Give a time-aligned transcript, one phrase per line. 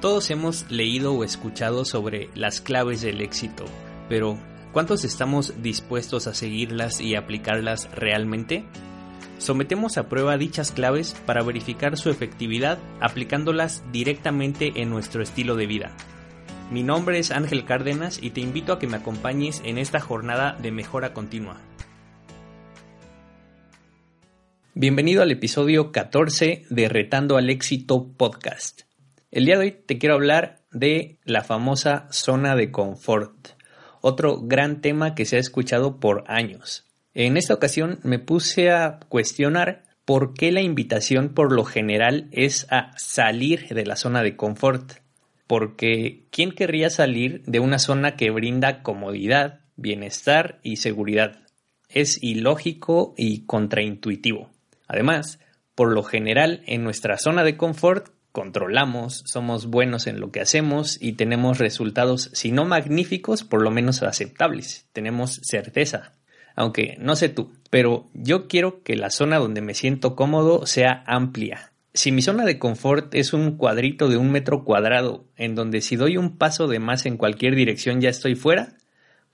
[0.00, 3.64] Todos hemos leído o escuchado sobre las claves del éxito,
[4.08, 4.38] pero
[4.72, 8.64] ¿cuántos estamos dispuestos a seguirlas y aplicarlas realmente?
[9.38, 15.66] Sometemos a prueba dichas claves para verificar su efectividad aplicándolas directamente en nuestro estilo de
[15.66, 15.96] vida.
[16.70, 20.56] Mi nombre es Ángel Cárdenas y te invito a que me acompañes en esta jornada
[20.60, 21.60] de mejora continua.
[24.74, 28.83] Bienvenido al episodio 14 de Retando al Éxito Podcast.
[29.34, 33.48] El día de hoy te quiero hablar de la famosa zona de confort,
[34.00, 36.86] otro gran tema que se ha escuchado por años.
[37.14, 42.68] En esta ocasión me puse a cuestionar por qué la invitación por lo general es
[42.70, 45.00] a salir de la zona de confort.
[45.48, 51.40] Porque ¿quién querría salir de una zona que brinda comodidad, bienestar y seguridad?
[51.88, 54.52] Es ilógico y contraintuitivo.
[54.86, 55.40] Además,
[55.74, 60.98] por lo general en nuestra zona de confort controlamos, somos buenos en lo que hacemos
[61.00, 64.88] y tenemos resultados, si no magníficos, por lo menos aceptables.
[64.92, 66.14] Tenemos certeza.
[66.56, 71.04] Aunque no sé tú, pero yo quiero que la zona donde me siento cómodo sea
[71.06, 71.70] amplia.
[71.92, 75.94] Si mi zona de confort es un cuadrito de un metro cuadrado, en donde si
[75.94, 78.74] doy un paso de más en cualquier dirección ya estoy fuera,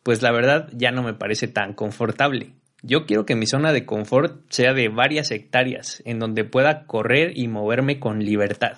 [0.03, 2.53] pues la verdad ya no me parece tan confortable.
[2.83, 7.33] Yo quiero que mi zona de confort sea de varias hectáreas, en donde pueda correr
[7.35, 8.77] y moverme con libertad.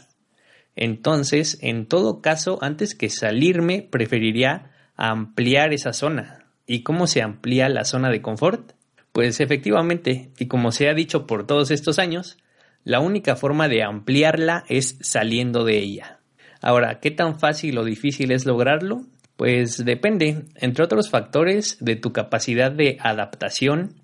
[0.76, 6.46] Entonces, en todo caso, antes que salirme, preferiría ampliar esa zona.
[6.66, 8.72] ¿Y cómo se amplía la zona de confort?
[9.12, 12.38] Pues efectivamente, y como se ha dicho por todos estos años,
[12.84, 16.20] la única forma de ampliarla es saliendo de ella.
[16.62, 19.02] Ahora, ¿qué tan fácil o difícil es lograrlo?
[19.36, 23.94] Pues depende, entre otros factores, de tu capacidad de adaptación,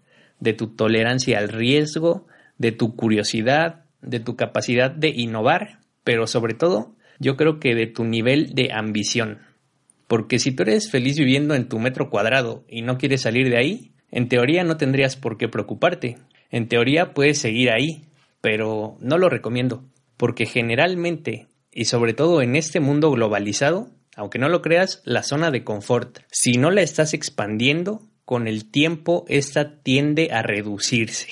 [0.41, 2.27] de tu tolerancia al riesgo,
[2.58, 7.86] de tu curiosidad, de tu capacidad de innovar pero sobre todo yo creo que de
[7.86, 9.41] tu nivel de ambición.
[10.06, 13.58] Porque si tú eres feliz viviendo en tu metro cuadrado y no quieres salir de
[13.58, 16.16] ahí, en teoría no tendrías por qué preocuparte.
[16.50, 18.06] En teoría puedes seguir ahí,
[18.41, 19.84] pero no lo recomiendo,
[20.16, 25.50] porque generalmente, y sobre todo en este mundo globalizado, aunque no lo creas, la zona
[25.50, 31.28] de confort, si no la estás expandiendo, con el tiempo esta tiende a reducirse.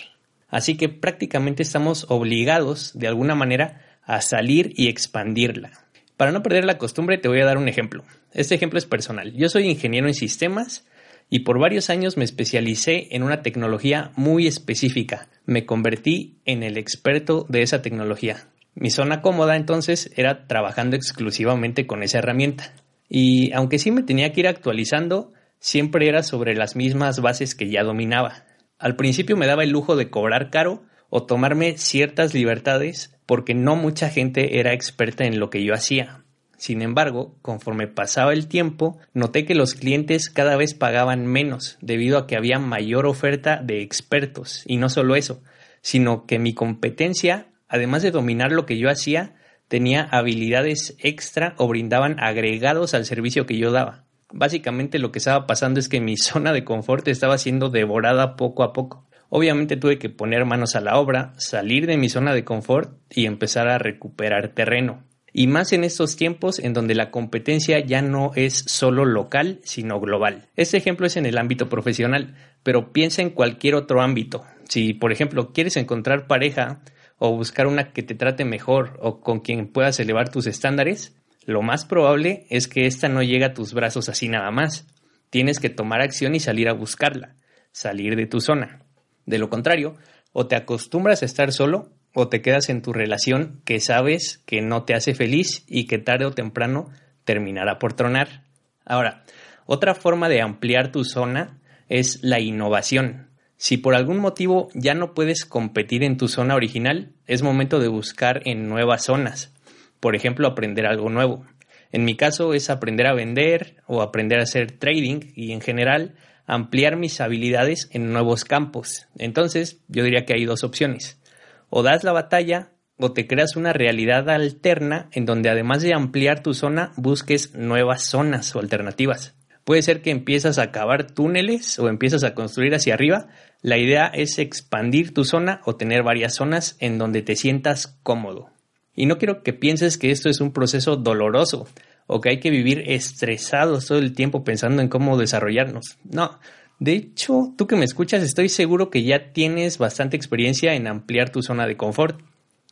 [0.49, 5.73] Así que prácticamente estamos obligados, de alguna manera, a salir y expandirla.
[6.17, 8.05] Para no perder la costumbre te voy a dar un ejemplo.
[8.33, 9.35] Este ejemplo es personal.
[9.35, 10.87] Yo soy ingeniero en sistemas
[11.29, 15.29] y por varios años me especialicé en una tecnología muy específica.
[15.45, 18.49] Me convertí en el experto de esa tecnología.
[18.75, 22.73] Mi zona cómoda entonces era trabajando exclusivamente con esa herramienta.
[23.09, 27.71] Y aunque sí me tenía que ir actualizando, siempre era sobre las mismas bases que
[27.71, 28.45] ya dominaba.
[28.79, 33.77] Al principio me daba el lujo de cobrar caro o tomarme ciertas libertades porque no
[33.77, 36.23] mucha gente era experta en lo que yo hacía.
[36.57, 42.17] Sin embargo, conforme pasaba el tiempo, noté que los clientes cada vez pagaban menos debido
[42.17, 44.63] a que había mayor oferta de expertos.
[44.67, 45.43] Y no solo eso,
[45.83, 49.35] sino que mi competencia, además de dominar lo que yo hacía,
[49.69, 54.05] tenía habilidades extra o brindaban agregados al servicio que yo daba.
[54.33, 58.63] Básicamente lo que estaba pasando es que mi zona de confort estaba siendo devorada poco
[58.63, 59.06] a poco.
[59.29, 63.27] Obviamente tuve que poner manos a la obra, salir de mi zona de confort y
[63.27, 65.05] empezar a recuperar terreno.
[65.33, 70.01] Y más en estos tiempos en donde la competencia ya no es solo local, sino
[70.01, 70.49] global.
[70.57, 74.45] Este ejemplo es en el ámbito profesional, pero piensa en cualquier otro ámbito.
[74.69, 76.81] Si, por ejemplo, quieres encontrar pareja
[77.19, 81.61] o buscar una que te trate mejor o con quien puedas elevar tus estándares, lo
[81.61, 84.87] más probable es que ésta no llegue a tus brazos así nada más.
[85.29, 87.37] Tienes que tomar acción y salir a buscarla,
[87.73, 88.86] salir de tu zona.
[89.27, 89.97] De lo contrario,
[90.33, 94.63] o te acostumbras a estar solo o te quedas en tu relación que sabes que
[94.63, 96.89] no te hace feliz y que tarde o temprano
[97.25, 98.45] terminará por tronar.
[98.87, 99.25] Ahora,
[99.67, 103.29] otra forma de ampliar tu zona es la innovación.
[103.59, 107.89] Si por algún motivo ya no puedes competir en tu zona original, es momento de
[107.89, 109.53] buscar en nuevas zonas.
[110.01, 111.45] Por ejemplo, aprender algo nuevo.
[111.93, 116.15] En mi caso es aprender a vender o aprender a hacer trading y en general
[116.47, 119.07] ampliar mis habilidades en nuevos campos.
[119.19, 121.21] Entonces, yo diría que hay dos opciones.
[121.69, 126.43] O das la batalla o te creas una realidad alterna en donde además de ampliar
[126.43, 129.35] tu zona, busques nuevas zonas o alternativas.
[129.65, 133.27] Puede ser que empiezas a cavar túneles o empiezas a construir hacia arriba.
[133.63, 138.51] La idea es expandir tu zona o tener varias zonas en donde te sientas cómodo.
[138.95, 141.67] Y no quiero que pienses que esto es un proceso doloroso
[142.07, 145.99] o que hay que vivir estresados todo el tiempo pensando en cómo desarrollarnos.
[146.05, 146.39] No,
[146.79, 151.31] de hecho, tú que me escuchas, estoy seguro que ya tienes bastante experiencia en ampliar
[151.31, 152.21] tu zona de confort.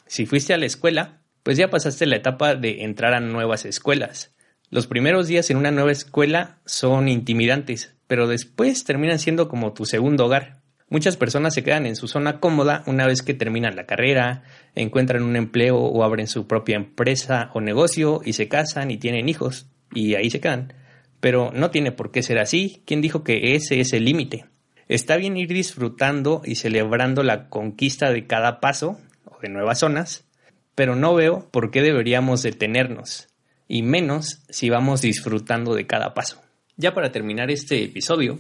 [0.06, 4.34] Si fuiste a la escuela, pues ya pasaste la etapa de entrar a nuevas escuelas.
[4.70, 9.86] Los primeros días en una nueva escuela son intimidantes, pero después terminan siendo como tu
[9.86, 10.63] segundo hogar.
[10.94, 14.44] Muchas personas se quedan en su zona cómoda una vez que terminan la carrera,
[14.76, 19.29] encuentran un empleo o abren su propia empresa o negocio y se casan y tienen
[19.29, 20.73] hijos, y ahí se quedan.
[21.19, 22.81] Pero no tiene por qué ser así.
[22.87, 24.44] ¿Quién dijo que ese es el límite?
[24.87, 30.29] Está bien ir disfrutando y celebrando la conquista de cada paso o de nuevas zonas,
[30.76, 33.26] pero no veo por qué deberíamos detenernos,
[33.67, 36.41] y menos si vamos disfrutando de cada paso.
[36.76, 38.38] Ya para terminar este episodio,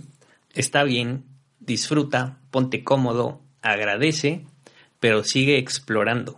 [0.54, 4.44] está bien, disfruta, ponte cómodo, agradece,
[5.00, 6.36] pero sigue explorando,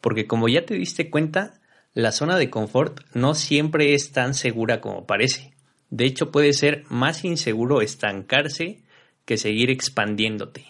[0.00, 1.54] porque como ya te diste cuenta,
[1.94, 5.54] la zona de confort no siempre es tan segura como parece.
[5.90, 8.82] De hecho, puede ser más inseguro estancarse
[9.24, 10.66] que seguir expandiéndote.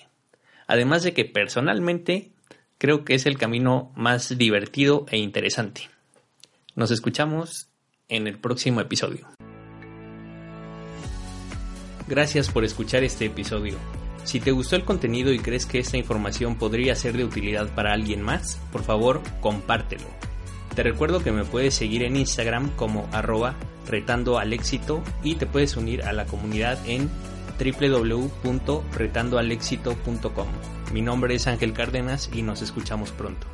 [0.67, 2.31] Además de que personalmente
[2.79, 5.91] creo que es el camino más divertido e interesante.
[6.75, 7.69] Nos escuchamos
[8.09, 9.29] en el próximo episodio.
[12.09, 13.77] Gracias por escuchar este episodio.
[14.25, 17.93] Si te gustó el contenido y crees que esta información podría ser de utilidad para
[17.93, 20.05] alguien más, por favor compártelo.
[20.75, 23.55] Te recuerdo que me puedes seguir en Instagram como arroba
[23.89, 27.09] retando al éxito y te puedes unir a la comunidad en
[27.59, 30.47] www.retandoalexito.com.
[30.93, 33.47] Mi nombre es Ángel Cárdenas y nos escuchamos pronto.